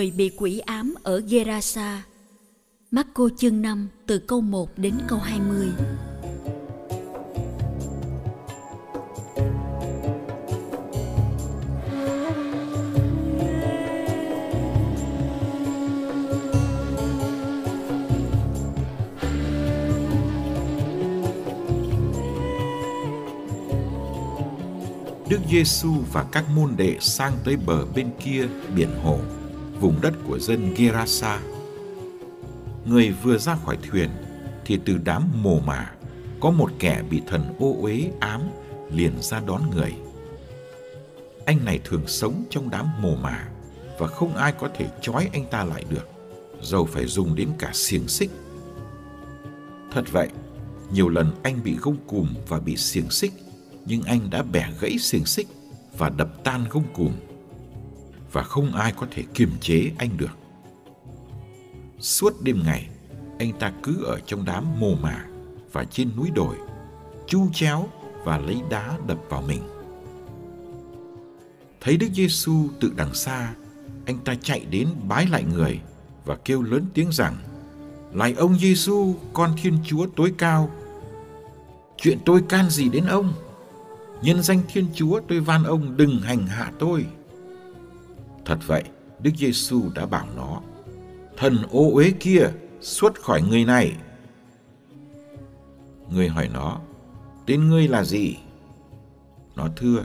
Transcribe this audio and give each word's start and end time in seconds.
Người 0.00 0.10
bị 0.10 0.30
quỷ 0.36 0.58
ám 0.58 0.94
ở 1.02 1.20
Gerasa. 1.28 2.02
Marco 2.90 3.28
chương 3.36 3.62
5 3.62 3.88
từ 4.06 4.18
câu 4.18 4.40
1 4.40 4.68
đến 4.76 4.94
câu 5.08 5.18
20 5.18 5.68
Đức 25.28 25.38
Giêsu 25.50 25.94
và 26.12 26.24
các 26.32 26.44
môn 26.54 26.76
đệ 26.76 26.96
sang 27.00 27.32
tới 27.44 27.56
bờ 27.66 27.84
bên 27.94 28.10
kia 28.24 28.48
biển 28.74 28.90
hồ, 29.02 29.18
vùng 29.80 30.00
đất 30.00 30.14
của 30.26 30.38
dân 30.38 30.74
Gerasa. 30.76 31.40
Người 32.84 33.14
vừa 33.22 33.38
ra 33.38 33.56
khỏi 33.64 33.78
thuyền 33.90 34.10
thì 34.64 34.78
từ 34.84 34.98
đám 35.04 35.30
mồ 35.42 35.60
mả 35.60 35.92
có 36.40 36.50
một 36.50 36.70
kẻ 36.78 37.02
bị 37.10 37.22
thần 37.26 37.54
ô 37.58 37.76
uế 37.82 38.10
ám 38.20 38.40
liền 38.90 39.12
ra 39.20 39.40
đón 39.46 39.62
người. 39.70 39.94
Anh 41.44 41.64
này 41.64 41.80
thường 41.84 42.06
sống 42.06 42.44
trong 42.50 42.70
đám 42.70 42.86
mồ 43.02 43.16
mả 43.16 43.48
và 43.98 44.06
không 44.06 44.36
ai 44.36 44.52
có 44.52 44.68
thể 44.74 44.86
trói 45.00 45.28
anh 45.32 45.44
ta 45.50 45.64
lại 45.64 45.84
được, 45.90 46.08
dầu 46.62 46.84
phải 46.84 47.06
dùng 47.06 47.34
đến 47.34 47.48
cả 47.58 47.70
xiềng 47.72 48.08
xích. 48.08 48.30
Thật 49.92 50.04
vậy, 50.12 50.28
nhiều 50.92 51.08
lần 51.08 51.32
anh 51.42 51.62
bị 51.64 51.76
gông 51.80 51.96
cùm 52.06 52.34
và 52.48 52.60
bị 52.60 52.76
xiềng 52.76 53.10
xích 53.10 53.32
nhưng 53.86 54.02
anh 54.02 54.30
đã 54.30 54.42
bẻ 54.42 54.68
gãy 54.80 54.98
xiềng 54.98 55.24
xích 55.24 55.48
và 55.98 56.08
đập 56.08 56.28
tan 56.44 56.64
gông 56.70 56.84
cùm 56.94 57.12
và 58.32 58.42
không 58.42 58.72
ai 58.72 58.92
có 58.92 59.06
thể 59.10 59.24
kiềm 59.34 59.50
chế 59.60 59.90
anh 59.98 60.16
được. 60.16 60.38
Suốt 61.98 62.42
đêm 62.42 62.62
ngày, 62.64 62.88
anh 63.38 63.52
ta 63.58 63.72
cứ 63.82 64.04
ở 64.04 64.20
trong 64.26 64.44
đám 64.44 64.80
mồ 64.80 64.94
mả 64.94 65.24
và 65.72 65.84
trên 65.84 66.10
núi 66.16 66.30
đồi, 66.34 66.56
chu 67.26 67.48
chéo 67.52 67.88
và 68.24 68.38
lấy 68.38 68.62
đá 68.70 68.98
đập 69.06 69.18
vào 69.28 69.42
mình. 69.42 69.62
Thấy 71.80 71.96
Đức 71.96 72.08
Giêsu 72.14 72.68
từ 72.80 72.92
đằng 72.96 73.14
xa, 73.14 73.54
anh 74.06 74.18
ta 74.18 74.34
chạy 74.42 74.66
đến 74.70 74.88
bái 75.08 75.26
lại 75.26 75.44
người 75.44 75.80
và 76.24 76.36
kêu 76.44 76.62
lớn 76.62 76.86
tiếng 76.94 77.12
rằng: 77.12 77.36
"Lạy 78.12 78.32
ông 78.32 78.58
Giêsu, 78.58 79.14
con 79.32 79.50
Thiên 79.62 79.78
Chúa 79.84 80.06
tối 80.16 80.34
cao, 80.38 80.70
chuyện 81.96 82.18
tôi 82.24 82.42
can 82.48 82.70
gì 82.70 82.88
đến 82.88 83.06
ông?" 83.06 83.32
nhân 84.22 84.42
danh 84.42 84.60
Thiên 84.72 84.86
Chúa 84.94 85.20
tôi 85.28 85.40
van 85.40 85.64
ông 85.64 85.96
đừng 85.96 86.20
hành 86.20 86.46
hạ 86.46 86.72
tôi. 86.78 87.06
Thật 88.44 88.58
vậy, 88.66 88.84
Đức 89.18 89.30
Giêsu 89.36 89.82
đã 89.94 90.06
bảo 90.06 90.26
nó, 90.36 90.60
thần 91.36 91.56
ô 91.70 91.90
uế 91.94 92.12
kia 92.20 92.50
xuất 92.80 93.22
khỏi 93.22 93.42
người 93.42 93.64
này. 93.64 93.96
Người 96.10 96.28
hỏi 96.28 96.48
nó, 96.52 96.80
tên 97.46 97.68
ngươi 97.68 97.88
là 97.88 98.04
gì? 98.04 98.36
Nó 99.56 99.68
thưa, 99.76 100.04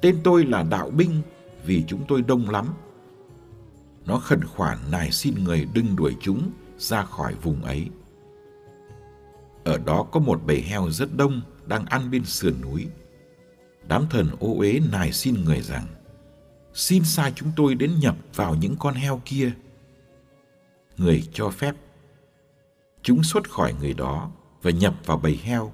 tên 0.00 0.16
tôi 0.24 0.44
là 0.44 0.62
đạo 0.62 0.90
binh 0.90 1.22
vì 1.64 1.84
chúng 1.88 2.04
tôi 2.08 2.22
đông 2.22 2.50
lắm. 2.50 2.74
Nó 4.06 4.18
khẩn 4.18 4.44
khoản 4.44 4.78
nài 4.90 5.10
xin 5.10 5.34
người 5.44 5.68
đừng 5.74 5.96
đuổi 5.96 6.16
chúng 6.20 6.50
ra 6.78 7.02
khỏi 7.02 7.34
vùng 7.42 7.62
ấy. 7.62 7.88
Ở 9.64 9.78
đó 9.78 10.06
có 10.12 10.20
một 10.20 10.40
bầy 10.46 10.60
heo 10.60 10.90
rất 10.90 11.16
đông 11.16 11.40
đang 11.66 11.86
ăn 11.86 12.10
bên 12.10 12.24
sườn 12.24 12.60
núi 12.60 12.88
đám 13.88 14.06
thần 14.10 14.28
ô 14.40 14.54
uế 14.58 14.80
nài 14.92 15.12
xin 15.12 15.44
người 15.44 15.60
rằng 15.60 15.86
xin 16.74 17.04
sai 17.04 17.32
chúng 17.36 17.52
tôi 17.56 17.74
đến 17.74 18.00
nhập 18.00 18.16
vào 18.34 18.54
những 18.54 18.76
con 18.78 18.94
heo 18.94 19.20
kia. 19.24 19.52
Người 20.96 21.28
cho 21.32 21.50
phép. 21.50 21.74
Chúng 23.02 23.22
xuất 23.22 23.50
khỏi 23.50 23.74
người 23.80 23.94
đó 23.94 24.30
và 24.62 24.70
nhập 24.70 24.94
vào 25.06 25.18
bầy 25.18 25.36
heo. 25.42 25.72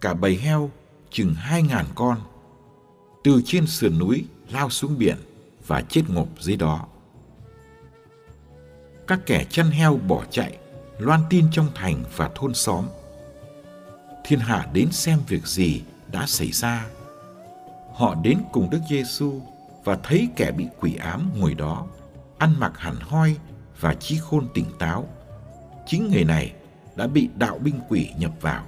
Cả 0.00 0.14
bầy 0.14 0.36
heo 0.36 0.70
chừng 1.10 1.34
hai 1.34 1.62
ngàn 1.62 1.86
con, 1.94 2.18
từ 3.24 3.42
trên 3.44 3.66
sườn 3.66 3.98
núi 3.98 4.24
lao 4.50 4.70
xuống 4.70 4.98
biển 4.98 5.16
và 5.66 5.82
chết 5.88 6.02
ngộp 6.08 6.28
dưới 6.40 6.56
đó. 6.56 6.86
Các 9.06 9.20
kẻ 9.26 9.44
chăn 9.50 9.70
heo 9.70 9.96
bỏ 9.96 10.24
chạy, 10.30 10.58
loan 10.98 11.20
tin 11.30 11.46
trong 11.52 11.68
thành 11.74 12.04
và 12.16 12.30
thôn 12.34 12.54
xóm. 12.54 12.86
Thiên 14.24 14.38
hạ 14.38 14.68
đến 14.72 14.92
xem 14.92 15.18
việc 15.28 15.46
gì 15.46 15.82
đã 16.12 16.26
xảy 16.26 16.52
ra. 16.52 16.86
Họ 17.94 18.14
đến 18.14 18.38
cùng 18.52 18.70
Đức 18.70 18.80
Giêsu 18.90 19.40
và 19.90 19.98
thấy 20.02 20.28
kẻ 20.36 20.52
bị 20.52 20.66
quỷ 20.80 20.94
ám 20.94 21.30
ngồi 21.36 21.54
đó, 21.54 21.86
ăn 22.38 22.54
mặc 22.58 22.72
hẳn 22.76 22.96
hoi 23.00 23.36
và 23.80 23.94
trí 23.94 24.18
khôn 24.18 24.48
tỉnh 24.54 24.64
táo. 24.78 25.08
Chính 25.86 26.10
người 26.10 26.24
này 26.24 26.52
đã 26.96 27.06
bị 27.06 27.28
đạo 27.36 27.58
binh 27.58 27.80
quỷ 27.88 28.10
nhập 28.18 28.32
vào. 28.40 28.66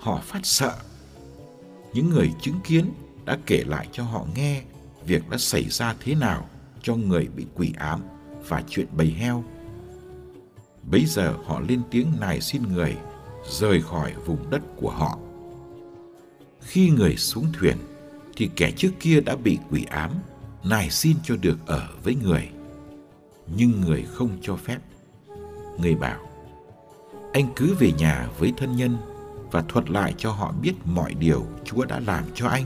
Họ 0.00 0.20
phát 0.22 0.40
sợ. 0.42 0.74
Những 1.92 2.10
người 2.10 2.32
chứng 2.40 2.60
kiến 2.64 2.92
đã 3.24 3.38
kể 3.46 3.64
lại 3.66 3.88
cho 3.92 4.02
họ 4.02 4.26
nghe 4.36 4.62
việc 5.06 5.30
đã 5.30 5.38
xảy 5.38 5.64
ra 5.64 5.94
thế 6.00 6.14
nào 6.14 6.48
cho 6.82 6.94
người 6.94 7.28
bị 7.36 7.46
quỷ 7.54 7.72
ám 7.78 8.02
và 8.48 8.62
chuyện 8.68 8.86
bầy 8.92 9.10
heo. 9.10 9.44
Bấy 10.90 11.04
giờ 11.06 11.34
họ 11.44 11.60
lên 11.60 11.82
tiếng 11.90 12.12
nài 12.20 12.40
xin 12.40 12.62
người 12.62 12.96
rời 13.50 13.82
khỏi 13.82 14.14
vùng 14.26 14.50
đất 14.50 14.62
của 14.76 14.90
họ. 14.90 15.18
Khi 16.60 16.90
người 16.90 17.16
xuống 17.16 17.46
thuyền, 17.52 17.76
thì 18.36 18.50
kẻ 18.56 18.70
trước 18.76 18.90
kia 19.00 19.20
đã 19.20 19.36
bị 19.36 19.58
quỷ 19.70 19.84
ám, 19.90 20.10
nài 20.64 20.90
xin 20.90 21.16
cho 21.22 21.36
được 21.36 21.58
ở 21.66 21.88
với 22.04 22.14
người. 22.14 22.48
Nhưng 23.56 23.80
người 23.80 24.06
không 24.12 24.30
cho 24.42 24.56
phép. 24.56 24.78
Người 25.78 25.94
bảo, 25.94 26.28
anh 27.32 27.48
cứ 27.56 27.74
về 27.74 27.92
nhà 27.98 28.28
với 28.38 28.52
thân 28.56 28.76
nhân 28.76 28.96
và 29.50 29.62
thuật 29.68 29.90
lại 29.90 30.14
cho 30.18 30.30
họ 30.30 30.54
biết 30.62 30.72
mọi 30.84 31.14
điều 31.14 31.46
Chúa 31.64 31.84
đã 31.84 32.00
làm 32.00 32.24
cho 32.34 32.48
anh 32.48 32.64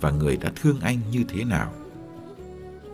và 0.00 0.10
người 0.10 0.36
đã 0.36 0.52
thương 0.56 0.80
anh 0.80 0.98
như 1.10 1.24
thế 1.28 1.44
nào. 1.44 1.72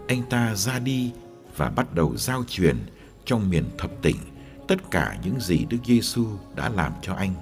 Anh 0.08 0.22
ta 0.30 0.54
ra 0.54 0.78
đi 0.78 1.12
và 1.56 1.70
bắt 1.70 1.94
đầu 1.94 2.16
giao 2.16 2.44
truyền 2.48 2.76
trong 3.24 3.50
miền 3.50 3.64
thập 3.78 3.90
tỉnh 4.02 4.16
tất 4.68 4.90
cả 4.90 5.16
những 5.24 5.40
gì 5.40 5.66
Đức 5.70 5.78
Giêsu 5.86 6.26
đã 6.54 6.68
làm 6.68 6.92
cho 7.02 7.14
anh. 7.14 7.34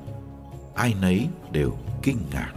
Ai 0.74 0.94
nấy 1.00 1.28
đều 1.52 1.78
kinh 2.02 2.18
ngạc. 2.32 2.52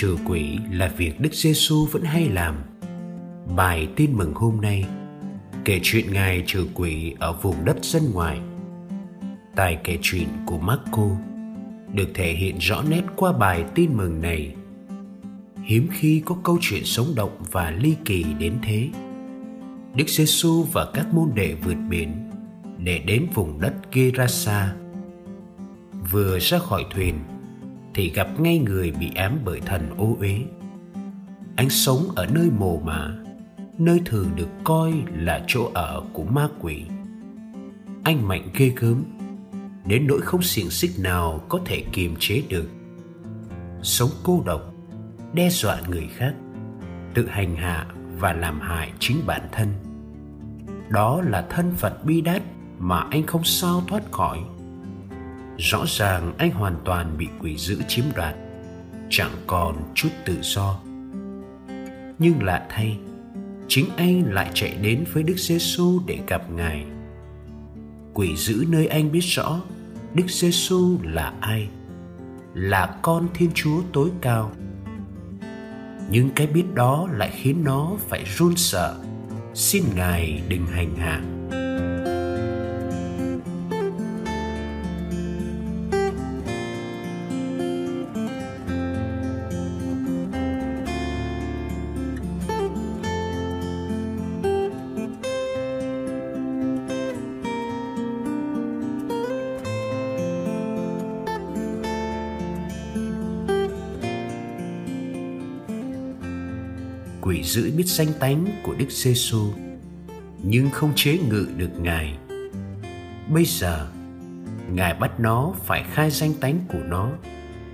Trừ 0.00 0.16
quỷ 0.26 0.58
là 0.72 0.88
việc 0.96 1.20
Đức 1.20 1.34
Giêsu 1.34 1.86
vẫn 1.86 2.02
hay 2.02 2.28
làm. 2.28 2.54
Bài 3.56 3.88
tin 3.96 4.12
mừng 4.12 4.34
hôm 4.34 4.60
nay, 4.60 4.84
kể 5.64 5.80
chuyện 5.82 6.12
Ngài 6.12 6.42
trừ 6.46 6.66
quỷ 6.74 7.14
ở 7.18 7.32
vùng 7.32 7.64
đất 7.64 7.76
dân 7.84 8.02
ngoài. 8.12 8.40
Tài 9.56 9.78
kể 9.84 9.98
chuyện 10.02 10.28
của 10.46 10.58
Marco 10.58 11.08
được 11.94 12.08
thể 12.14 12.32
hiện 12.32 12.58
rõ 12.58 12.82
nét 12.88 13.02
qua 13.16 13.32
bài 13.32 13.64
tin 13.74 13.96
mừng 13.96 14.20
này. 14.20 14.54
Hiếm 15.64 15.88
khi 15.92 16.22
có 16.24 16.36
câu 16.44 16.58
chuyện 16.60 16.84
sống 16.84 17.14
động 17.14 17.42
và 17.50 17.70
ly 17.70 17.96
kỳ 18.04 18.24
đến 18.38 18.58
thế. 18.62 18.88
Đức 19.94 20.08
Giêsu 20.08 20.62
và 20.72 20.86
các 20.94 21.14
môn 21.14 21.30
đệ 21.34 21.54
vượt 21.54 21.78
biển 21.88 22.30
để 22.78 22.98
đến 22.98 23.26
vùng 23.34 23.60
đất 23.60 23.74
Gerasa. 23.92 24.74
Vừa 26.10 26.38
ra 26.38 26.58
khỏi 26.58 26.84
thuyền 26.94 27.14
thì 27.94 28.10
gặp 28.10 28.40
ngay 28.40 28.58
người 28.58 28.90
bị 28.90 29.10
ám 29.14 29.38
bởi 29.44 29.60
thần 29.60 29.90
ô 29.96 30.16
uế. 30.20 30.38
Anh 31.56 31.70
sống 31.70 32.08
ở 32.16 32.26
nơi 32.26 32.50
mồ 32.58 32.80
mả, 32.84 33.14
nơi 33.78 34.00
thường 34.04 34.30
được 34.36 34.48
coi 34.64 34.92
là 35.12 35.44
chỗ 35.46 35.70
ở 35.74 36.02
của 36.12 36.24
ma 36.24 36.48
quỷ. 36.60 36.82
Anh 38.04 38.28
mạnh 38.28 38.48
ghê 38.54 38.72
gớm, 38.76 39.04
đến 39.86 40.06
nỗi 40.06 40.20
không 40.20 40.42
xiềng 40.42 40.70
xích 40.70 40.90
nào 40.98 41.40
có 41.48 41.60
thể 41.64 41.84
kiềm 41.92 42.14
chế 42.18 42.42
được. 42.48 42.70
Sống 43.82 44.10
cô 44.22 44.42
độc, 44.46 44.74
đe 45.32 45.50
dọa 45.50 45.80
người 45.88 46.08
khác, 46.16 46.34
tự 47.14 47.26
hành 47.26 47.56
hạ 47.56 47.86
và 48.18 48.32
làm 48.32 48.60
hại 48.60 48.92
chính 48.98 49.16
bản 49.26 49.48
thân. 49.52 49.68
Đó 50.88 51.22
là 51.22 51.46
thân 51.50 51.72
phận 51.76 51.92
bi 52.04 52.20
đát 52.20 52.42
mà 52.78 53.00
anh 53.10 53.26
không 53.26 53.44
sao 53.44 53.82
thoát 53.88 54.12
khỏi 54.12 54.38
rõ 55.60 55.84
ràng 55.86 56.32
anh 56.38 56.50
hoàn 56.50 56.76
toàn 56.84 57.18
bị 57.18 57.28
quỷ 57.40 57.56
dữ 57.56 57.82
chiếm 57.88 58.04
đoạt, 58.16 58.34
chẳng 59.10 59.32
còn 59.46 59.92
chút 59.94 60.08
tự 60.24 60.38
do. 60.42 60.80
Nhưng 62.18 62.42
lạ 62.42 62.66
thay, 62.68 62.98
chính 63.68 63.86
anh 63.96 64.32
lại 64.32 64.50
chạy 64.54 64.76
đến 64.82 65.04
với 65.12 65.22
đức 65.22 65.36
giê 65.36 65.58
xu 65.58 66.02
để 66.06 66.18
gặp 66.26 66.50
ngài. 66.50 66.84
Quỷ 68.14 68.36
dữ 68.36 68.64
nơi 68.68 68.86
anh 68.86 69.12
biết 69.12 69.20
rõ, 69.20 69.60
đức 70.14 70.26
giê 70.28 70.50
xu 70.50 70.98
là 71.02 71.32
ai? 71.40 71.68
Là 72.54 72.98
con 73.02 73.28
thiên 73.34 73.50
chúa 73.54 73.82
tối 73.92 74.10
cao. 74.20 74.52
Nhưng 76.10 76.30
cái 76.36 76.46
biết 76.46 76.64
đó 76.74 77.08
lại 77.12 77.30
khiến 77.32 77.64
nó 77.64 77.92
phải 78.08 78.24
run 78.24 78.56
sợ. 78.56 78.96
Xin 79.54 79.84
ngài 79.94 80.42
đừng 80.48 80.66
hành 80.66 80.96
hạ. 80.96 81.39
Quỷ 107.90 107.96
danh 107.96 108.18
tánh 108.20 108.46
của 108.62 108.74
Đức 108.78 108.90
giê 108.90 109.12
-xu, 109.12 109.50
nhưng 110.42 110.70
không 110.70 110.92
chế 110.96 111.18
ngự 111.18 111.48
được 111.56 111.70
Ngài. 111.80 112.18
Bây 113.28 113.44
giờ, 113.44 113.88
Ngài 114.72 114.94
bắt 114.94 115.20
nó 115.20 115.54
phải 115.64 115.84
khai 115.92 116.10
danh 116.10 116.34
tánh 116.40 116.58
của 116.68 116.78
nó 116.78 117.10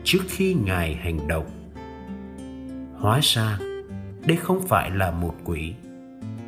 trước 0.05 0.19
khi 0.29 0.55
Ngài 0.55 0.95
hành 0.95 1.29
động. 1.29 1.47
Hóa 2.99 3.21
ra, 3.23 3.59
đây 4.27 4.37
không 4.37 4.69
phải 4.69 4.91
là 4.91 5.11
một 5.11 5.35
quỷ, 5.45 5.75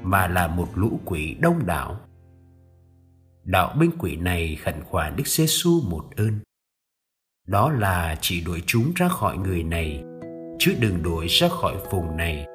mà 0.03 0.29
là 0.29 0.47
một 0.47 0.69
lũ 0.75 1.01
quỷ 1.05 1.37
đông 1.41 1.67
đảo. 1.67 2.01
Đạo 3.45 3.77
binh 3.81 3.91
quỷ 3.99 4.17
này 4.17 4.57
khẩn 4.65 4.75
khoản 4.85 5.17
Đức 5.17 5.27
giê 5.27 5.45
-xu 5.45 5.91
một 5.91 6.05
ơn. 6.17 6.39
Đó 7.47 7.73
là 7.73 8.19
chỉ 8.21 8.41
đuổi 8.41 8.63
chúng 8.67 8.93
ra 8.95 9.09
khỏi 9.09 9.39
người 9.39 9.63
này, 9.63 10.03
chứ 10.59 10.75
đừng 10.81 11.03
đuổi 11.03 11.27
ra 11.27 11.49
khỏi 11.49 11.77
vùng 11.91 12.17
này 12.17 12.47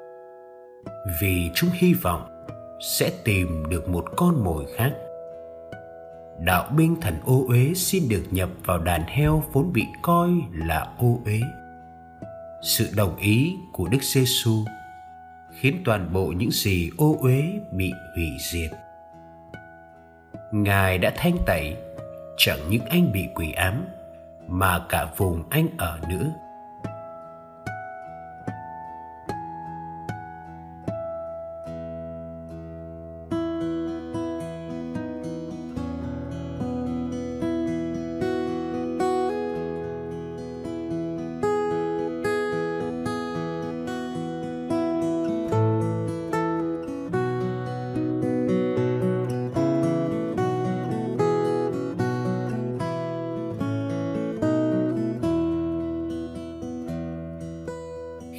vì 1.22 1.52
chúng 1.56 1.70
hy 1.74 1.94
vọng 1.94 2.48
sẽ 2.80 3.12
tìm 3.24 3.64
được 3.70 3.90
một 3.90 4.06
con 4.16 4.44
mồi 4.44 4.66
khác. 4.76 4.92
Đạo 6.40 6.70
binh 6.76 6.96
thần 7.02 7.16
ô 7.26 7.46
uế 7.48 7.74
xin 7.76 8.10
được 8.10 8.24
nhập 8.32 8.50
vào 8.66 8.80
đàn 8.80 9.04
heo 9.08 9.44
vốn 9.52 9.74
bị 9.74 9.86
coi 10.02 10.30
là 10.54 10.88
ô 10.98 11.20
uế. 11.26 11.42
Sự 12.62 12.90
đồng 12.96 13.16
ý 13.18 13.56
của 13.74 13.88
đức 13.88 14.04
giê 14.04 14.24
xu 14.26 14.66
khiến 15.60 15.82
toàn 15.86 16.14
bộ 16.14 16.34
những 16.38 16.52
gì 16.52 16.90
ô 16.98 17.18
uế 17.22 17.44
bị 17.72 17.92
hủy 18.16 18.30
diệt. 18.52 18.72
Ngài 20.52 20.98
đã 20.98 21.14
thanh 21.16 21.38
tẩy, 21.46 21.78
chẳng 22.38 22.60
những 22.70 22.86
anh 22.86 23.12
bị 23.12 23.28
quỷ 23.36 23.52
ám, 23.52 23.86
mà 24.48 24.80
cả 24.90 25.08
vùng 25.18 25.44
anh 25.50 25.68
ở 25.78 26.00
nữa. 26.10 26.32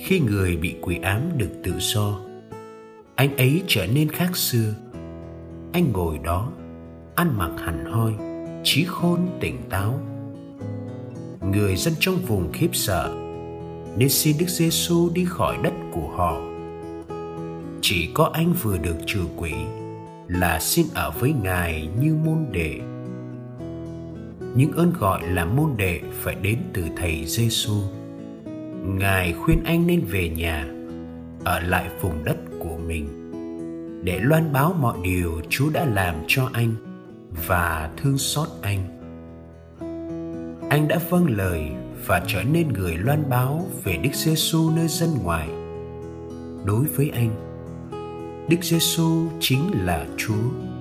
Khi 0.04 0.20
người 0.20 0.56
bị 0.56 0.74
quỷ 0.80 0.98
ám 1.02 1.20
được 1.36 1.50
tự 1.62 1.72
do 1.78 2.20
anh 3.14 3.36
ấy 3.36 3.62
trở 3.66 3.86
nên 3.86 4.08
khác 4.08 4.36
xưa 4.36 4.74
anh 5.72 5.92
ngồi 5.92 6.18
đó, 6.18 6.52
ăn 7.14 7.38
mặc 7.38 7.50
hẳn 7.58 7.84
hoi 7.84 8.12
trí 8.64 8.84
khôn 8.84 9.20
tỉnh 9.40 9.58
táo 9.70 10.00
người 11.40 11.76
dân 11.76 11.94
trong 12.00 12.16
vùng 12.16 12.52
khiếp 12.52 12.68
sợ 12.72 13.14
nên 13.96 14.08
xin 14.08 14.36
Đức 14.38 14.48
giê 14.48 14.70
xu 14.70 15.10
đi 15.10 15.24
khỏi 15.24 15.58
đất 15.62 15.72
của 15.92 16.08
họ. 16.08 16.40
Chỉ 17.80 18.10
có 18.14 18.30
anh 18.32 18.52
vừa 18.62 18.78
được 18.78 18.96
trừ 19.06 19.20
quỷ 19.36 19.52
là 20.28 20.60
xin 20.60 20.86
ở 20.94 21.10
với 21.10 21.34
Ngài 21.42 21.88
như 22.00 22.14
môn 22.24 22.46
đệ. 22.52 22.80
Những 24.54 24.72
ơn 24.72 24.92
gọi 24.98 25.28
là 25.28 25.44
môn 25.44 25.70
đệ 25.76 26.00
phải 26.12 26.34
đến 26.34 26.58
từ 26.72 26.82
thầy 26.96 27.24
giê 27.26 27.48
xu 27.50 28.03
Ngài 28.84 29.32
khuyên 29.32 29.64
anh 29.64 29.86
nên 29.86 30.00
về 30.00 30.28
nhà, 30.28 30.66
ở 31.44 31.60
lại 31.60 31.88
vùng 32.00 32.24
đất 32.24 32.36
của 32.60 32.76
mình 32.86 33.08
để 34.04 34.20
loan 34.22 34.52
báo 34.52 34.74
mọi 34.80 34.98
điều 35.02 35.40
Chúa 35.48 35.70
đã 35.72 35.84
làm 35.84 36.14
cho 36.26 36.50
anh 36.52 36.74
và 37.46 37.90
thương 37.96 38.18
xót 38.18 38.48
anh. 38.62 38.80
Anh 40.70 40.88
đã 40.88 40.98
vâng 41.10 41.26
lời 41.36 41.62
và 42.06 42.22
trở 42.26 42.42
nên 42.42 42.68
người 42.68 42.96
loan 42.96 43.30
báo 43.30 43.66
về 43.84 43.96
Đức 43.96 44.14
Giêsu 44.14 44.70
nơi 44.70 44.88
dân 44.88 45.10
ngoài. 45.22 45.48
Đối 46.64 46.84
với 46.96 47.10
anh, 47.14 47.30
Đức 48.48 48.58
Giêsu 48.62 49.26
chính 49.40 49.70
là 49.84 50.06
Chúa. 50.16 50.73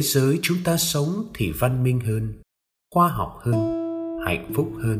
Thế 0.00 0.04
giới 0.04 0.38
chúng 0.42 0.56
ta 0.64 0.76
sống 0.76 1.24
thì 1.34 1.52
văn 1.58 1.84
minh 1.84 2.00
hơn, 2.00 2.32
khoa 2.94 3.08
học 3.08 3.38
hơn, 3.42 3.54
hạnh 4.26 4.50
phúc 4.54 4.72
hơn. 4.82 4.98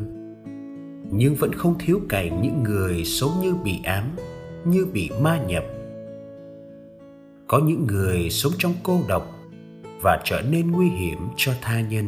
Nhưng 1.11 1.35
vẫn 1.35 1.53
không 1.53 1.75
thiếu 1.79 2.01
cảnh 2.09 2.41
những 2.41 2.63
người 2.63 3.05
sống 3.05 3.31
như 3.41 3.53
bị 3.63 3.79
ám, 3.83 4.03
như 4.65 4.85
bị 4.93 5.09
ma 5.21 5.43
nhập. 5.47 5.63
Có 7.47 7.59
những 7.59 7.87
người 7.87 8.29
sống 8.29 8.53
trong 8.57 8.73
cô 8.83 9.01
độc 9.07 9.39
và 10.01 10.21
trở 10.23 10.41
nên 10.41 10.71
nguy 10.71 10.89
hiểm 10.89 11.19
cho 11.37 11.53
tha 11.61 11.81
nhân. 11.81 12.07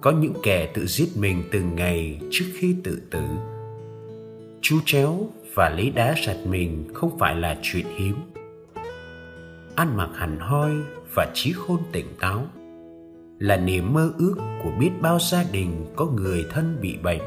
Có 0.00 0.10
những 0.10 0.34
kẻ 0.42 0.70
tự 0.74 0.86
giết 0.86 1.08
mình 1.16 1.42
từng 1.52 1.76
ngày 1.76 2.20
trước 2.30 2.46
khi 2.54 2.76
tự 2.84 3.02
tử. 3.10 3.22
Chu 4.60 4.76
chéo 4.84 5.18
và 5.54 5.70
lấy 5.70 5.90
đá 5.90 6.14
sạch 6.26 6.38
mình 6.46 6.84
không 6.94 7.18
phải 7.18 7.36
là 7.36 7.58
chuyện 7.62 7.86
hiếm. 7.96 8.16
Ăn 9.74 9.96
mặc 9.96 10.10
hẳn 10.14 10.38
hoi 10.38 10.72
và 11.16 11.30
trí 11.34 11.52
khôn 11.52 11.80
tỉnh 11.92 12.06
táo, 12.20 12.46
là 13.38 13.56
niềm 13.56 13.92
mơ 13.92 14.12
ước 14.18 14.34
của 14.62 14.70
biết 14.80 14.90
bao 15.00 15.18
gia 15.18 15.44
đình 15.52 15.86
có 15.96 16.06
người 16.06 16.46
thân 16.50 16.78
bị 16.80 16.96
bệnh. 17.02 17.22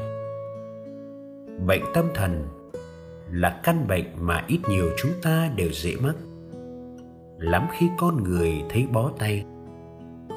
Bệnh 1.66 1.82
tâm 1.94 2.04
thần 2.14 2.44
là 3.32 3.60
căn 3.64 3.88
bệnh 3.88 4.06
mà 4.20 4.44
ít 4.48 4.58
nhiều 4.68 4.90
chúng 5.02 5.12
ta 5.22 5.50
đều 5.56 5.72
dễ 5.72 5.96
mắc. 5.96 6.14
Lắm 7.38 7.66
khi 7.78 7.86
con 7.98 8.24
người 8.24 8.52
thấy 8.68 8.86
bó 8.92 9.12
tay, 9.18 9.44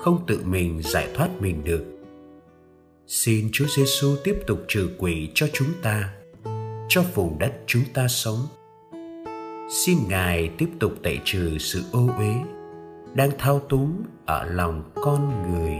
không 0.01 0.23
tự 0.27 0.39
mình 0.45 0.81
giải 0.83 1.07
thoát 1.15 1.29
mình 1.41 1.63
được. 1.63 1.85
Xin 3.07 3.49
chúa 3.51 3.65
giêsu 3.77 4.15
tiếp 4.23 4.39
tục 4.47 4.59
trừ 4.67 4.89
quỷ 4.97 5.29
cho 5.33 5.47
chúng 5.53 5.69
ta, 5.81 6.13
cho 6.89 7.03
vùng 7.13 7.39
đất 7.39 7.53
chúng 7.65 7.83
ta 7.93 8.07
sống. 8.07 8.39
Xin 9.69 9.97
ngài 10.09 10.49
tiếp 10.57 10.69
tục 10.79 10.93
tẩy 11.03 11.19
trừ 11.25 11.57
sự 11.59 11.81
ô 11.91 12.09
uế 12.17 12.52
đang 13.13 13.31
thao 13.37 13.59
túng 13.59 14.03
ở 14.25 14.45
lòng 14.45 14.83
con 14.95 15.51
người. 15.51 15.77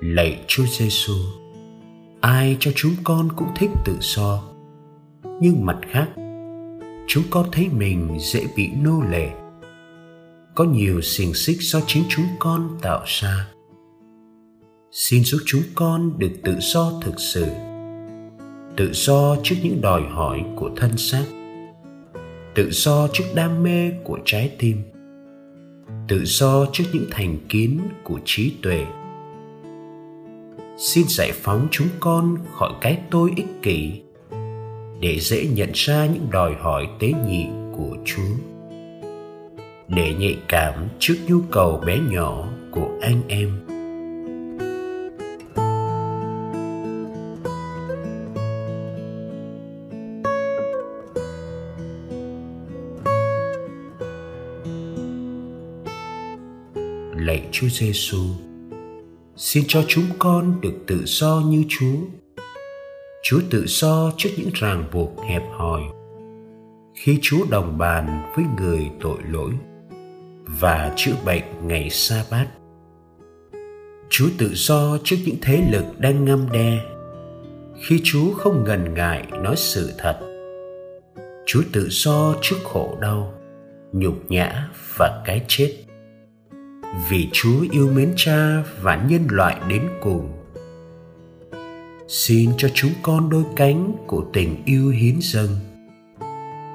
Lạy 0.00 0.44
Chúa 0.46 0.64
Giêsu, 0.66 1.14
ai 2.20 2.56
cho 2.60 2.70
chúng 2.74 2.92
con 3.04 3.28
cũng 3.36 3.48
thích 3.56 3.70
tự 3.84 3.96
do, 4.00 4.42
nhưng 5.40 5.66
mặt 5.66 5.78
khác, 5.90 6.08
chúng 7.12 7.24
con 7.30 7.46
thấy 7.52 7.68
mình 7.68 8.16
dễ 8.20 8.46
bị 8.56 8.70
nô 8.82 9.02
lệ. 9.10 9.30
Có 10.54 10.64
nhiều 10.64 11.00
xiềng 11.00 11.34
xích 11.34 11.56
do 11.60 11.80
chính 11.86 12.04
chúng 12.08 12.24
con 12.38 12.78
tạo 12.82 13.02
ra. 13.06 13.48
Xin 14.92 15.24
giúp 15.24 15.38
chúng 15.46 15.62
con 15.74 16.18
được 16.18 16.30
tự 16.44 16.56
do 16.60 16.92
thực 17.02 17.14
sự, 17.20 17.46
tự 18.76 18.92
do 18.92 19.36
trước 19.42 19.56
những 19.62 19.80
đòi 19.80 20.02
hỏi 20.02 20.44
của 20.56 20.70
thân 20.76 20.96
xác, 20.96 21.24
tự 22.54 22.70
do 22.70 23.08
trước 23.12 23.24
đam 23.34 23.62
mê 23.62 23.90
của 24.04 24.18
trái 24.24 24.52
tim, 24.58 24.82
tự 26.08 26.24
do 26.24 26.66
trước 26.72 26.84
những 26.92 27.06
thành 27.10 27.36
kiến 27.48 27.80
của 28.04 28.20
trí 28.24 28.52
tuệ 28.62 28.86
xin 30.78 31.04
giải 31.08 31.32
phóng 31.32 31.68
chúng 31.70 31.88
con 32.00 32.36
khỏi 32.52 32.72
cái 32.80 32.98
tôi 33.10 33.32
ích 33.36 33.62
kỷ 33.62 34.00
để 35.00 35.20
dễ 35.20 35.46
nhận 35.46 35.70
ra 35.74 36.06
những 36.06 36.30
đòi 36.30 36.54
hỏi 36.60 36.88
tế 36.98 37.12
nhị 37.28 37.46
của 37.76 37.96
Chúa. 38.04 38.36
Để 39.88 40.14
nhạy 40.18 40.36
cảm 40.48 40.88
trước 40.98 41.16
nhu 41.28 41.40
cầu 41.50 41.82
bé 41.86 41.98
nhỏ 42.10 42.48
của 42.70 42.88
anh 43.00 43.22
em. 43.28 43.66
Lạy 57.26 57.42
Chúa 57.52 57.68
Giêsu, 57.68 58.18
xin 59.36 59.64
cho 59.68 59.84
chúng 59.88 60.04
con 60.18 60.60
được 60.60 60.74
tự 60.86 61.02
do 61.04 61.42
như 61.46 61.64
Chúa. 61.68 61.96
Chúa 63.30 63.40
tự 63.50 63.64
do 63.66 64.12
trước 64.16 64.30
những 64.36 64.50
ràng 64.54 64.84
buộc 64.92 65.20
hẹp 65.28 65.42
hòi. 65.52 65.80
Khi 66.94 67.18
Chúa 67.22 67.44
đồng 67.50 67.78
bàn 67.78 68.32
với 68.36 68.44
người 68.58 68.90
tội 69.00 69.18
lỗi 69.30 69.50
và 70.60 70.92
chữa 70.96 71.12
bệnh 71.26 71.42
ngày 71.62 71.90
sa 71.90 72.24
bát. 72.30 72.46
Chúa 74.08 74.28
tự 74.38 74.50
do 74.54 74.98
trước 75.04 75.16
những 75.24 75.36
thế 75.42 75.62
lực 75.70 75.84
đang 75.98 76.24
ngâm 76.24 76.52
đe 76.52 76.78
khi 77.82 78.00
Chúa 78.04 78.34
không 78.34 78.64
ngần 78.64 78.94
ngại 78.94 79.26
nói 79.42 79.54
sự 79.56 79.92
thật. 79.98 80.18
Chúa 81.46 81.62
tự 81.72 81.88
do 81.90 82.34
trước 82.42 82.56
khổ 82.64 82.98
đau, 83.00 83.34
nhục 83.92 84.30
nhã 84.30 84.68
và 84.96 85.22
cái 85.26 85.44
chết 85.48 85.74
vì 87.10 87.28
Chúa 87.32 87.60
yêu 87.70 87.90
mến 87.94 88.12
cha 88.16 88.62
và 88.82 89.06
nhân 89.08 89.26
loại 89.30 89.60
đến 89.68 89.88
cùng. 90.00 90.39
Xin 92.12 92.50
cho 92.58 92.68
chúng 92.74 92.90
con 93.02 93.30
đôi 93.30 93.44
cánh 93.56 93.92
của 94.06 94.24
tình 94.32 94.62
yêu 94.64 94.88
hiến 94.88 95.18
dâng, 95.20 95.56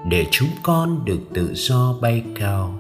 để 0.09 0.25
chúng 0.31 0.49
con 0.63 1.05
được 1.05 1.19
tự 1.33 1.51
do 1.53 1.97
bay 2.01 2.23
cao. 2.39 2.79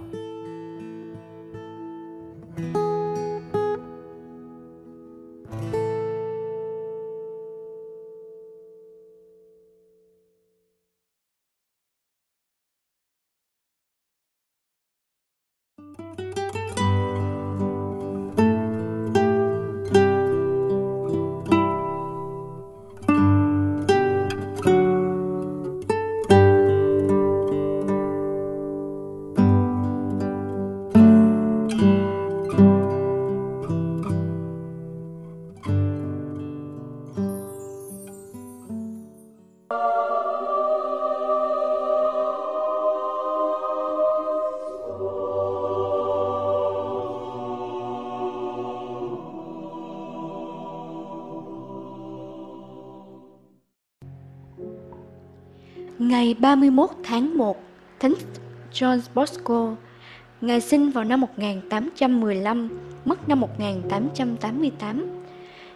Ngày 55.99 56.35
31 56.39 56.89
tháng 57.03 57.37
1, 57.37 57.63
Thánh 57.99 58.13
John 58.73 58.99
Bosco, 59.15 59.75
Ngài 60.41 60.61
sinh 60.61 60.89
vào 60.89 61.03
năm 61.03 61.21
1815, 61.21 62.69
mất 63.05 63.29
năm 63.29 63.39
1888. 63.39 65.05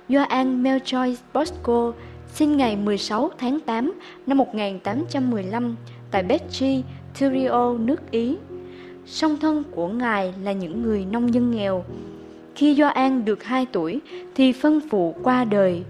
Gioan 0.09 0.63
Melchior 0.63 1.19
Bosco 1.33 1.93
sinh 2.33 2.57
ngày 2.57 2.75
16 2.75 3.31
tháng 3.37 3.59
8 3.59 3.93
năm 4.27 4.37
1815 4.37 5.75
tại 6.11 6.23
Becci, 6.23 6.83
Thurio, 7.19 7.73
nước 7.73 8.11
Ý. 8.11 8.35
Song 9.05 9.37
thân 9.41 9.63
của 9.71 9.87
Ngài 9.87 10.33
là 10.43 10.51
những 10.51 10.81
người 10.81 11.05
nông 11.05 11.33
dân 11.33 11.51
nghèo. 11.51 11.83
Khi 12.55 12.75
Gioan 12.75 13.25
được 13.25 13.43
2 13.43 13.65
tuổi 13.65 13.99
thì 14.35 14.51
phân 14.51 14.79
phụ 14.89 15.15
qua 15.23 15.45
đời. 15.45 15.83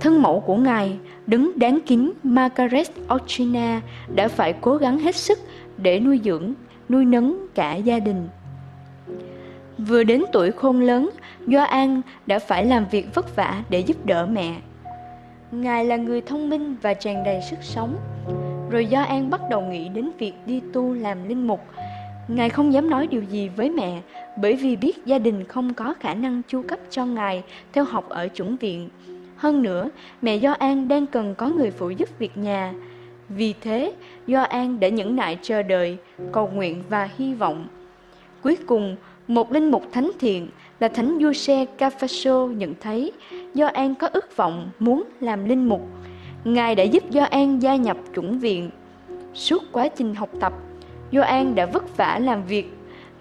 Thân 0.00 0.22
mẫu 0.22 0.40
của 0.40 0.56
Ngài 0.56 0.98
đứng 1.26 1.52
đáng 1.56 1.78
kính 1.86 2.12
Margaret 2.22 2.86
Ochina 3.14 3.80
đã 4.14 4.28
phải 4.28 4.52
cố 4.52 4.76
gắng 4.76 4.98
hết 4.98 5.16
sức 5.16 5.38
để 5.76 6.00
nuôi 6.00 6.20
dưỡng, 6.24 6.52
nuôi 6.88 7.04
nấng 7.04 7.46
cả 7.54 7.74
gia 7.74 7.98
đình. 7.98 8.28
Vừa 9.78 10.04
đến 10.04 10.22
tuổi 10.32 10.50
khôn 10.50 10.80
lớn, 10.80 11.10
Gioan 11.46 12.00
đã 12.26 12.38
phải 12.38 12.64
làm 12.64 12.84
việc 12.90 13.14
vất 13.14 13.36
vả 13.36 13.62
để 13.68 13.80
giúp 13.80 14.06
đỡ 14.06 14.26
mẹ. 14.26 14.54
Ngài 15.52 15.84
là 15.84 15.96
người 15.96 16.20
thông 16.20 16.50
minh 16.50 16.76
và 16.82 16.94
tràn 16.94 17.24
đầy 17.24 17.40
sức 17.50 17.58
sống. 17.62 17.96
Rồi 18.70 18.88
Gioan 18.90 19.30
bắt 19.30 19.40
đầu 19.50 19.60
nghĩ 19.60 19.88
đến 19.88 20.10
việc 20.18 20.32
đi 20.46 20.60
tu 20.72 20.94
làm 20.94 21.28
linh 21.28 21.46
mục. 21.46 21.60
Ngài 22.28 22.50
không 22.50 22.72
dám 22.72 22.90
nói 22.90 23.06
điều 23.06 23.22
gì 23.22 23.48
với 23.48 23.70
mẹ 23.70 24.00
bởi 24.36 24.56
vì 24.56 24.76
biết 24.76 25.06
gia 25.06 25.18
đình 25.18 25.44
không 25.44 25.74
có 25.74 25.94
khả 26.00 26.14
năng 26.14 26.42
chu 26.48 26.62
cấp 26.68 26.78
cho 26.90 27.06
Ngài 27.06 27.42
theo 27.72 27.84
học 27.84 28.08
ở 28.08 28.28
chủng 28.34 28.56
viện 28.56 28.88
hơn 29.44 29.62
nữa, 29.62 29.88
mẹ 30.22 30.36
Do 30.36 30.52
An 30.52 30.88
đang 30.88 31.06
cần 31.06 31.34
có 31.34 31.48
người 31.48 31.70
phụ 31.70 31.90
giúp 31.90 32.08
việc 32.18 32.36
nhà. 32.36 32.72
Vì 33.28 33.54
thế, 33.60 33.94
Do 34.26 34.42
An 34.42 34.80
đã 34.80 34.88
nhẫn 34.88 35.16
nại 35.16 35.38
chờ 35.42 35.62
đợi, 35.62 35.96
cầu 36.32 36.50
nguyện 36.54 36.82
và 36.88 37.08
hy 37.16 37.34
vọng. 37.34 37.66
Cuối 38.42 38.56
cùng, 38.66 38.96
một 39.28 39.52
linh 39.52 39.70
mục 39.70 39.82
thánh 39.92 40.10
thiện 40.20 40.48
là 40.80 40.88
Thánh 40.88 41.18
Giuse 41.20 41.66
Cafaso 41.78 42.52
nhận 42.52 42.74
thấy 42.80 43.12
Do 43.54 43.66
An 43.66 43.94
có 43.94 44.08
ước 44.12 44.36
vọng 44.36 44.70
muốn 44.78 45.04
làm 45.20 45.44
linh 45.44 45.68
mục. 45.68 45.88
Ngài 46.44 46.74
đã 46.74 46.82
giúp 46.82 47.10
Do 47.10 47.24
An 47.24 47.62
gia 47.62 47.76
nhập 47.76 47.96
chủng 48.14 48.38
viện. 48.38 48.70
Suốt 49.34 49.62
quá 49.72 49.88
trình 49.88 50.14
học 50.14 50.28
tập, 50.40 50.52
Do 51.10 51.22
An 51.22 51.54
đã 51.54 51.66
vất 51.66 51.96
vả 51.96 52.18
làm 52.22 52.44
việc. 52.44 52.72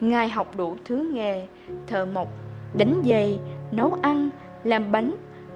Ngài 0.01 0.30
học 0.30 0.58
đủ 0.58 0.75
thứ 0.86 1.12
nghề, 1.13 1.48
thợ 1.88 2.06
mộc, 2.06 2.27
đánh 2.74 3.01
giày, 3.06 3.39
nấu 3.72 3.98
ăn, 4.01 4.30
làm 4.63 4.92
bánh, 4.92 5.12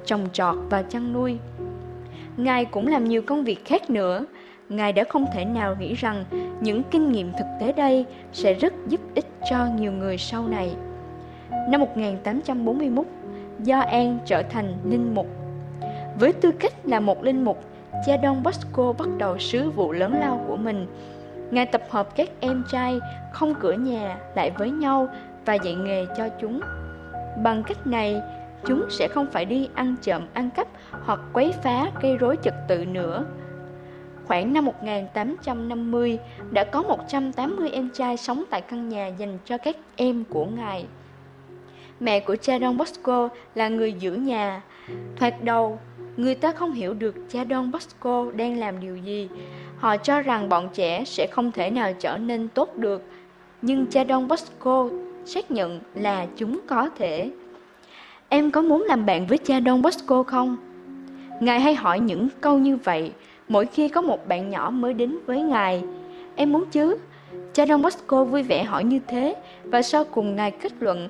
trồng 0.07 0.27
trọt 0.33 0.55
và 0.69 0.81
chăn 0.81 1.13
nuôi. 1.13 1.37
Ngài 2.37 2.65
cũng 2.65 2.87
làm 2.87 3.05
nhiều 3.05 3.21
công 3.21 3.43
việc 3.43 3.65
khác 3.65 3.89
nữa. 3.89 4.25
Ngài 4.69 4.93
đã 4.93 5.03
không 5.09 5.25
thể 5.33 5.45
nào 5.45 5.75
nghĩ 5.79 5.93
rằng 5.93 6.25
những 6.61 6.83
kinh 6.91 7.11
nghiệm 7.11 7.31
thực 7.31 7.45
tế 7.59 7.71
đây 7.73 8.05
sẽ 8.33 8.53
rất 8.53 8.73
giúp 8.87 9.01
ích 9.15 9.25
cho 9.49 9.67
nhiều 9.77 9.91
người 9.91 10.17
sau 10.17 10.47
này. 10.47 10.75
Năm 11.69 11.81
1841, 11.81 13.05
Do 13.59 13.79
An 13.79 14.19
trở 14.25 14.43
thành 14.43 14.77
linh 14.85 15.15
mục. 15.15 15.27
Với 16.19 16.33
tư 16.33 16.51
cách 16.51 16.73
là 16.83 16.99
một 16.99 17.23
linh 17.23 17.43
mục, 17.45 17.63
cha 18.05 18.17
Don 18.23 18.43
Bosco 18.43 18.93
bắt 18.93 19.07
đầu 19.17 19.37
sứ 19.37 19.69
vụ 19.69 19.91
lớn 19.91 20.19
lao 20.19 20.45
của 20.47 20.57
mình. 20.57 20.87
Ngài 21.51 21.65
tập 21.65 21.81
hợp 21.89 22.15
các 22.15 22.29
em 22.39 22.63
trai 22.71 22.99
không 23.33 23.53
cửa 23.59 23.73
nhà 23.73 24.17
lại 24.35 24.51
với 24.57 24.71
nhau 24.71 25.07
và 25.45 25.53
dạy 25.53 25.75
nghề 25.75 26.05
cho 26.17 26.29
chúng. 26.41 26.59
Bằng 27.43 27.63
cách 27.63 27.87
này, 27.87 28.21
chúng 28.65 28.85
sẽ 28.89 29.07
không 29.07 29.27
phải 29.31 29.45
đi 29.45 29.69
ăn 29.73 29.95
trộm 30.01 30.21
ăn 30.33 30.49
cắp 30.49 30.67
hoặc 30.91 31.19
quấy 31.33 31.53
phá 31.63 31.91
gây 32.01 32.17
rối 32.17 32.37
trật 32.43 32.53
tự 32.67 32.85
nữa. 32.85 33.25
Khoảng 34.25 34.53
năm 34.53 34.65
1850, 34.65 36.19
đã 36.51 36.63
có 36.63 36.81
180 36.81 37.69
em 37.69 37.89
trai 37.93 38.17
sống 38.17 38.43
tại 38.49 38.61
căn 38.61 38.89
nhà 38.89 39.07
dành 39.07 39.37
cho 39.45 39.57
các 39.57 39.75
em 39.95 40.23
của 40.29 40.45
Ngài. 40.45 40.85
Mẹ 41.99 42.19
của 42.19 42.35
cha 42.35 42.59
Don 42.59 42.77
Bosco 42.77 43.29
là 43.55 43.67
người 43.67 43.93
giữ 43.93 44.13
nhà. 44.13 44.61
Thoạt 45.15 45.43
đầu, 45.43 45.79
người 46.17 46.35
ta 46.35 46.51
không 46.51 46.71
hiểu 46.71 46.93
được 46.93 47.15
cha 47.29 47.45
Don 47.49 47.71
Bosco 47.71 48.31
đang 48.35 48.59
làm 48.59 48.79
điều 48.79 48.97
gì. 48.97 49.29
Họ 49.77 49.97
cho 49.97 50.21
rằng 50.21 50.49
bọn 50.49 50.69
trẻ 50.73 51.03
sẽ 51.05 51.27
không 51.31 51.51
thể 51.51 51.69
nào 51.69 51.93
trở 51.99 52.17
nên 52.17 52.47
tốt 52.47 52.77
được. 52.77 53.03
Nhưng 53.61 53.85
cha 53.85 54.05
Don 54.09 54.27
Bosco 54.27 54.89
xác 55.25 55.51
nhận 55.51 55.79
là 55.95 56.27
chúng 56.35 56.59
có 56.67 56.89
thể. 56.97 57.31
Em 58.29 58.51
có 58.51 58.62
muốn 58.62 58.84
làm 58.84 59.05
bạn 59.05 59.27
với 59.27 59.38
cha 59.38 59.60
Don 59.65 59.81
Bosco 59.81 60.24
không? 60.24 60.57
Ngài 61.41 61.60
hay 61.60 61.75
hỏi 61.75 62.00
những 62.00 62.27
câu 62.41 62.57
như 62.57 62.77
vậy 62.77 63.12
mỗi 63.48 63.65
khi 63.65 63.89
có 63.89 64.01
một 64.01 64.27
bạn 64.27 64.50
nhỏ 64.50 64.69
mới 64.69 64.93
đến 64.93 65.17
với 65.25 65.41
Ngài. 65.41 65.84
Em 66.36 66.51
muốn 66.51 66.65
chứ? 66.72 66.98
Cha 67.53 67.65
Don 67.65 67.81
Bosco 67.81 68.24
vui 68.24 68.43
vẻ 68.43 68.63
hỏi 68.63 68.84
như 68.84 69.00
thế 69.07 69.36
và 69.63 69.81
sau 69.81 70.03
cùng 70.03 70.36
Ngài 70.36 70.51
kết 70.51 70.71
luận, 70.80 71.08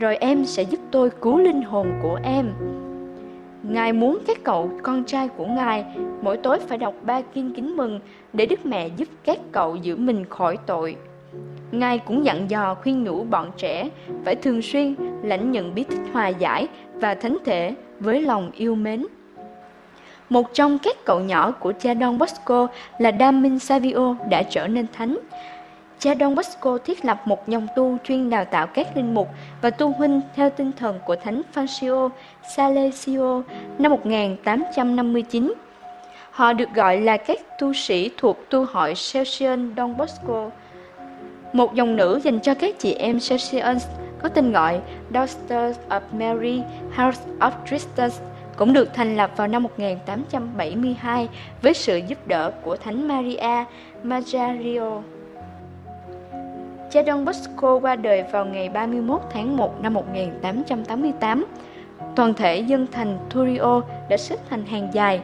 rồi 0.00 0.16
em 0.16 0.44
sẽ 0.44 0.62
giúp 0.62 0.80
tôi 0.90 1.10
cứu 1.10 1.38
linh 1.38 1.62
hồn 1.62 1.92
của 2.02 2.18
em. 2.22 2.52
Ngài 3.62 3.92
muốn 3.92 4.18
các 4.26 4.38
cậu 4.42 4.70
con 4.82 5.04
trai 5.04 5.28
của 5.28 5.46
Ngài 5.46 5.84
mỗi 6.22 6.36
tối 6.36 6.58
phải 6.58 6.78
đọc 6.78 6.94
ba 7.02 7.20
kinh 7.20 7.54
kính 7.54 7.76
mừng 7.76 8.00
để 8.32 8.46
Đức 8.46 8.66
Mẹ 8.66 8.88
giúp 8.96 9.08
các 9.24 9.38
cậu 9.52 9.76
giữ 9.76 9.96
mình 9.96 10.24
khỏi 10.24 10.56
tội. 10.66 10.96
Ngài 11.78 11.98
cũng 11.98 12.24
dặn 12.24 12.50
dò 12.50 12.74
khuyên 12.74 13.04
nhủ 13.04 13.24
bọn 13.24 13.50
trẻ 13.56 13.88
phải 14.24 14.34
thường 14.34 14.62
xuyên 14.62 14.94
lãnh 15.22 15.52
nhận 15.52 15.74
bí 15.74 15.84
tích 15.84 16.00
hòa 16.12 16.28
giải 16.28 16.68
và 16.94 17.14
thánh 17.14 17.36
thể 17.44 17.74
với 18.00 18.22
lòng 18.22 18.50
yêu 18.54 18.74
mến. 18.74 19.06
Một 20.28 20.54
trong 20.54 20.78
các 20.78 20.96
cậu 21.04 21.20
nhỏ 21.20 21.50
của 21.50 21.72
cha 21.80 21.94
Don 21.94 22.18
Bosco 22.18 22.66
là 22.98 23.12
Damin 23.20 23.58
Savio 23.58 24.16
đã 24.30 24.42
trở 24.42 24.66
nên 24.66 24.86
thánh. 24.92 25.18
Cha 25.98 26.14
Don 26.20 26.34
Bosco 26.34 26.78
thiết 26.78 27.04
lập 27.04 27.22
một 27.24 27.48
dòng 27.48 27.66
tu 27.76 27.98
chuyên 28.04 28.30
đào 28.30 28.44
tạo 28.44 28.66
các 28.66 28.96
linh 28.96 29.14
mục 29.14 29.28
và 29.62 29.70
tu 29.70 29.92
huynh 29.92 30.20
theo 30.36 30.50
tinh 30.50 30.72
thần 30.78 30.98
của 31.06 31.16
Thánh 31.16 31.42
Francisco 31.54 32.08
Salesio 32.56 33.42
năm 33.78 33.92
1859. 33.92 35.54
Họ 36.30 36.52
được 36.52 36.68
gọi 36.74 37.00
là 37.00 37.16
các 37.16 37.38
tu 37.60 37.72
sĩ 37.72 38.10
thuộc 38.16 38.38
tu 38.50 38.64
hội 38.64 38.94
Celsian 39.12 39.74
Don 39.76 39.96
Bosco. 39.96 40.50
Một 41.54 41.74
dòng 41.74 41.96
nữ 41.96 42.20
dành 42.22 42.40
cho 42.40 42.54
các 42.54 42.78
chị 42.78 42.92
em 42.92 43.18
Celsians 43.28 43.86
có 44.22 44.28
tên 44.28 44.52
gọi 44.52 44.80
Daughters 45.14 45.78
of 45.88 46.00
Mary, 46.12 46.62
House 46.96 47.20
of 47.40 47.50
Tristan 47.66 48.10
cũng 48.56 48.72
được 48.72 48.94
thành 48.94 49.16
lập 49.16 49.30
vào 49.36 49.48
năm 49.48 49.62
1872 49.62 51.28
với 51.62 51.74
sự 51.74 51.96
giúp 51.96 52.18
đỡ 52.26 52.50
của 52.62 52.76
Thánh 52.76 53.08
Maria 53.08 53.64
Maggiore. 54.02 55.02
Cha 56.90 57.02
Don 57.06 57.24
Bosco 57.24 57.78
qua 57.78 57.96
đời 57.96 58.24
vào 58.32 58.44
ngày 58.44 58.68
31 58.68 59.20
tháng 59.32 59.56
1 59.56 59.82
năm 59.82 59.94
1888. 59.94 61.44
Toàn 62.16 62.34
thể 62.34 62.58
dân 62.58 62.86
thành 62.92 63.18
Thurio 63.30 63.80
đã 64.08 64.16
xếp 64.16 64.36
thành 64.50 64.66
hàng 64.66 64.88
dài 64.92 65.20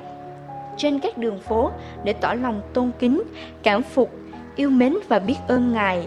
trên 0.77 0.99
các 0.99 1.19
đường 1.19 1.39
phố 1.39 1.71
để 2.05 2.13
tỏ 2.13 2.35
lòng 2.35 2.61
tôn 2.73 2.91
kính, 2.99 3.23
cảm 3.63 3.83
phục, 3.83 4.11
yêu 4.57 4.71
mến 4.71 4.95
và 5.09 5.19
biết 5.19 5.37
ơn 5.49 5.73
Ngài. 5.73 6.07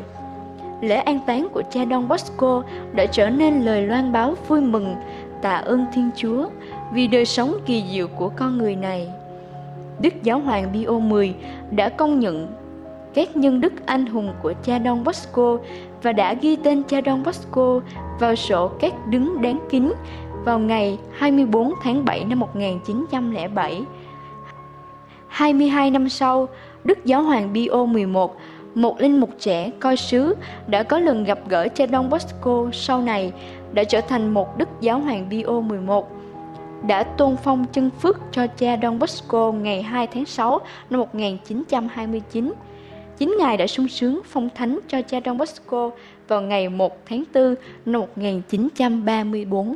Lễ 0.83 0.95
an 0.95 1.19
táng 1.25 1.47
của 1.53 1.61
cha 1.71 1.85
Don 1.89 2.07
Bosco 2.07 2.63
đã 2.93 3.05
trở 3.05 3.29
nên 3.29 3.61
lời 3.61 3.81
loan 3.81 4.11
báo 4.11 4.35
vui 4.47 4.61
mừng, 4.61 4.95
tạ 5.41 5.55
ơn 5.55 5.85
Thiên 5.93 6.09
Chúa 6.15 6.49
vì 6.93 7.07
đời 7.07 7.25
sống 7.25 7.55
kỳ 7.65 7.83
diệu 7.91 8.07
của 8.07 8.29
con 8.29 8.57
người 8.57 8.75
này. 8.75 9.07
Đức 10.01 10.13
Giáo 10.23 10.39
hoàng 10.39 10.69
Pio 10.73 10.99
X 10.99 11.35
đã 11.71 11.89
công 11.89 12.19
nhận 12.19 12.47
các 13.13 13.37
nhân 13.37 13.61
đức 13.61 13.73
anh 13.85 14.05
hùng 14.05 14.33
của 14.41 14.53
cha 14.63 14.79
Don 14.85 15.03
Bosco 15.03 15.57
và 16.03 16.11
đã 16.11 16.33
ghi 16.33 16.55
tên 16.55 16.83
cha 16.83 17.01
Don 17.05 17.23
Bosco 17.23 17.79
vào 18.19 18.35
sổ 18.35 18.67
các 18.67 19.07
đứng 19.07 19.41
đáng 19.41 19.59
kính 19.69 19.93
vào 20.45 20.59
ngày 20.59 20.97
24 21.11 21.73
tháng 21.83 22.05
7 22.05 22.25
năm 22.25 22.39
1907. 22.39 23.83
22 25.27 25.91
năm 25.91 26.09
sau, 26.09 26.47
Đức 26.83 27.05
Giáo 27.05 27.23
hoàng 27.23 27.49
Pio 27.53 27.85
11, 27.85 28.35
một 28.75 29.01
linh 29.01 29.19
mục 29.19 29.29
trẻ 29.39 29.71
coi 29.79 29.97
sứ, 29.97 30.35
đã 30.67 30.83
có 30.83 30.99
lần 30.99 31.23
gặp 31.23 31.39
gỡ 31.49 31.67
cha 31.75 31.85
Don 31.87 32.09
Bosco 32.09 32.69
sau 32.73 33.01
này 33.01 33.31
đã 33.73 33.83
trở 33.83 34.01
thành 34.01 34.33
một 34.33 34.57
Đức 34.57 34.69
Giáo 34.81 34.99
hoàng 34.99 35.27
Pio 35.29 35.59
11 35.59 36.11
đã 36.87 37.03
tôn 37.03 37.35
phong 37.43 37.65
chân 37.71 37.89
phước 37.89 38.17
cho 38.31 38.47
cha 38.47 38.77
Don 38.81 38.99
Bosco 38.99 39.51
ngày 39.51 39.81
2 39.81 40.07
tháng 40.07 40.25
6 40.25 40.59
năm 40.89 40.99
1929. 40.99 42.53
Chính 43.17 43.35
Ngài 43.39 43.57
đã 43.57 43.67
sung 43.67 43.87
sướng 43.87 44.21
phong 44.25 44.49
thánh 44.55 44.79
cho 44.87 45.01
cha 45.01 45.19
Don 45.25 45.37
Bosco 45.37 45.91
vào 46.27 46.41
ngày 46.41 46.69
1 46.69 47.05
tháng 47.05 47.23
4 47.33 47.55
năm 47.85 48.01
1934. 48.01 49.75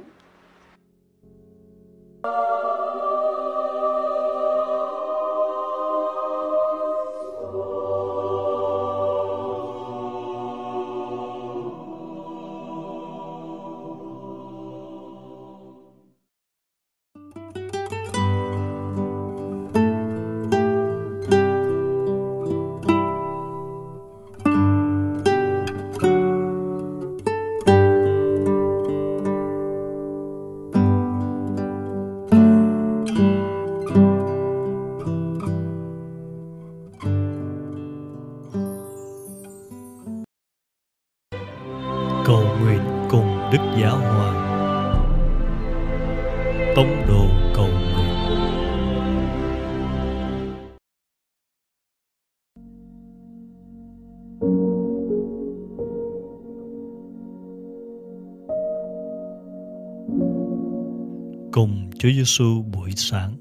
Cùng 61.58 61.90
Chúa 62.00 62.10
Giêsu 62.10 62.62
buổi 62.62 62.92
sáng. 62.96 63.36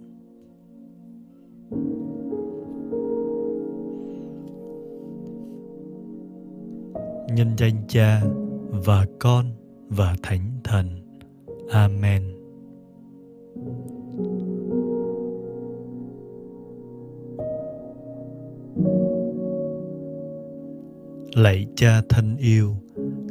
Nhân 7.35 7.49
danh 7.59 7.83
Cha 7.89 8.23
và 8.71 9.07
Con 9.21 9.47
và 9.89 10.15
Thánh 10.23 10.61
Thần. 10.65 10.87
Amen. 11.71 12.23
Lạy 21.35 21.67
Cha 21.77 22.03
thân 22.09 22.37
yêu, 22.37 22.77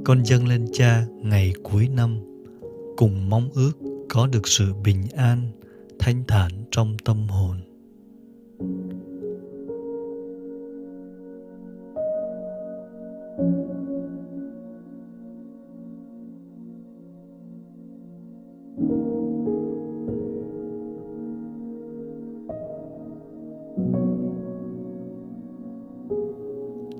con 0.05 0.25
dâng 0.25 0.47
lên 0.47 0.65
Cha 0.73 1.05
ngày 1.23 1.53
cuối 1.63 1.89
năm 1.95 2.19
cùng 2.97 3.29
mong 3.29 3.49
ước 3.53 3.84
có 4.09 4.27
được 4.27 4.47
sự 4.47 4.73
bình 4.83 5.03
an, 5.15 5.51
thanh 5.99 6.23
thản 6.27 6.51
trong 6.71 6.97
tâm 7.05 7.27
hồn. 7.27 7.57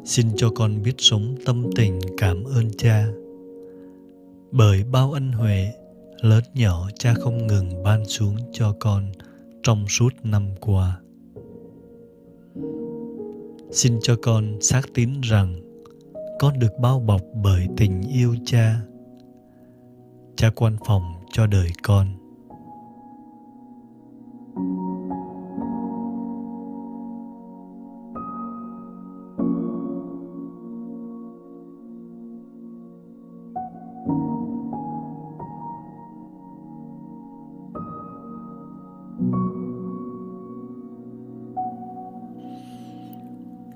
Xin 0.06 0.28
cho 0.36 0.50
con 0.56 0.84
biết 0.84 0.96
sống 0.98 1.36
tâm 1.46 1.66
tình 1.76 2.00
cảm 2.18 2.44
ơn 2.44 2.70
cha. 2.78 3.08
Bởi 4.52 4.84
bao 4.92 5.12
ân 5.12 5.32
huệ 5.32 5.72
lớn 6.22 6.44
nhỏ 6.54 6.90
cha 7.00 7.14
không 7.14 7.48
ngừng 7.48 7.84
ban 7.84 8.06
xuống 8.06 8.36
cho 8.52 8.76
con 8.80 9.12
trong 9.64 9.88
suốt 9.88 10.14
năm 10.24 10.48
qua. 10.60 11.00
Xin 13.72 14.00
cho 14.02 14.16
con 14.22 14.62
xác 14.62 14.82
tín 14.94 15.22
rằng 15.22 15.62
con 16.40 16.60
được 16.60 16.72
bao 16.82 17.00
bọc 17.00 17.22
bởi 17.44 17.68
tình 17.78 18.02
yêu 18.14 18.36
cha. 18.46 18.82
Cha 20.36 20.50
quan 20.56 20.78
phòng 20.88 21.04
cho 21.32 21.48
đời 21.48 21.70
con. 21.84 22.25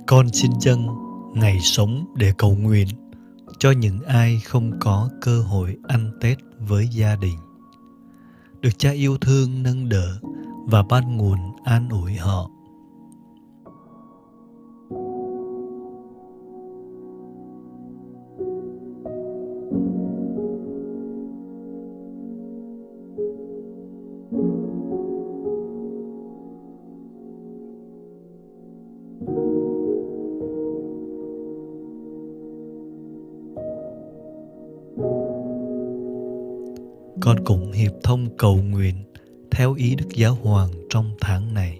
Con 0.10 0.30
xin 0.30 0.52
dâng 0.60 0.88
ngày 1.34 1.60
sống 1.62 2.06
để 2.16 2.34
cầu 2.38 2.56
nguyện 2.56 2.88
cho 3.60 3.72
những 3.72 4.02
ai 4.02 4.42
không 4.46 4.72
có 4.80 5.10
cơ 5.22 5.42
hội 5.42 5.78
ăn 5.88 6.12
Tết 6.22 6.38
với 6.60 6.88
gia 6.88 7.16
đình. 7.16 7.38
Được 8.62 8.70
cha 8.78 8.92
yêu 8.92 9.18
thương 9.18 9.64
nâng 9.64 9.90
đỡ 9.90 10.20
và 10.66 10.84
ban 10.90 11.18
nguồn 11.18 11.38
an 11.64 11.90
ủi 11.90 12.14
họ 12.14 12.50
cũng 38.26 38.38
cầu 38.38 38.60
nguyện 38.72 38.96
theo 39.52 39.74
ý 39.74 39.96
Đức 39.96 40.08
Giáo 40.16 40.38
Hoàng 40.44 40.70
trong 40.90 41.12
tháng 41.22 41.54
này. 41.54 41.80